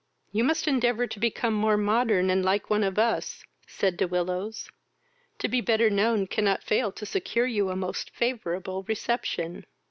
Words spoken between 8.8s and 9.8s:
reception."